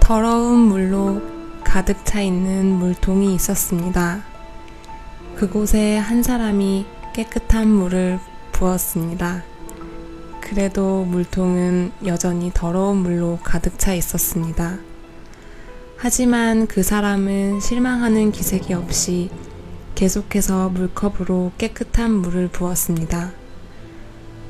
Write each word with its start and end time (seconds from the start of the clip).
더러운 0.00 0.60
물로 0.60 1.20
가득 1.64 2.04
차 2.04 2.20
있는 2.20 2.66
물통이 2.66 3.34
있었습니다. 3.34 4.22
그곳에 5.34 5.98
한 5.98 6.22
사람이 6.22 6.86
깨끗한 7.12 7.68
물을 7.68 8.20
부었습니다. 8.52 9.42
그래도 10.40 11.04
물통은 11.04 11.90
여전히 12.06 12.52
더러운 12.54 12.98
물로 12.98 13.40
가득 13.42 13.78
차 13.78 13.94
있었습니다. 13.94 14.78
하지만 15.96 16.68
그 16.68 16.82
사람은 16.84 17.58
실망하는 17.58 18.30
기색이 18.30 18.74
없이 18.74 19.30
계속해서 19.96 20.68
물컵으로 20.68 21.52
깨끗한 21.58 22.12
물을 22.12 22.48
부었습니다. 22.48 23.32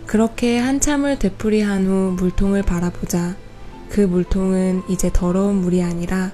그렇게 0.06 0.58
한참을 0.58 1.18
되풀이한 1.18 1.86
후 1.86 2.14
물통을 2.16 2.62
바라보자 2.62 3.34
그 3.90 4.00
물통은 4.00 4.82
이제 4.88 5.10
더러운 5.12 5.56
물이 5.56 5.82
아니라 5.82 6.32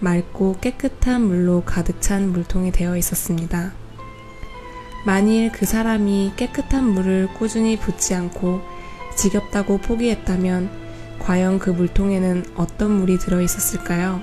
맑고 0.00 0.56
깨끗한 0.60 1.22
물로 1.22 1.62
가득 1.64 2.02
찬 2.02 2.32
물통이 2.32 2.72
되어 2.72 2.96
있었습니다. 2.96 3.72
만일 5.06 5.52
그 5.52 5.66
사람이 5.66 6.32
깨끗한 6.36 6.84
물을 6.84 7.28
꾸준히 7.34 7.78
붓지 7.78 8.14
않고 8.14 8.60
지겹다고 9.16 9.78
포기했다면 9.78 10.70
과연 11.20 11.60
그 11.60 11.70
물통에는 11.70 12.44
어떤 12.56 12.90
물이 12.90 13.18
들어 13.18 13.40
있었을까요? 13.40 14.20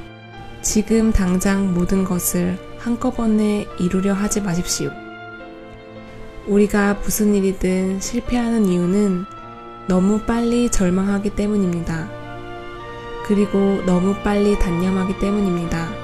지금 0.61 1.13
당장 1.13 1.73
모든 1.73 2.03
것을 2.03 2.57
한꺼번에 2.77 3.65
이루려 3.79 4.13
하지 4.13 4.41
마십시오. 4.41 4.91
우리가 6.49 6.95
무슨 6.95 7.35
일이든 7.35 7.99
실패하는 7.99 8.65
이유는 8.65 9.25
너무 9.87 10.19
빨리 10.21 10.71
절망하기 10.71 11.35
때문입니다. 11.35 12.09
그리고 13.27 13.83
너무 13.85 14.15
빨리 14.23 14.57
단념하기 14.57 15.19
때문입니다. 15.19 15.98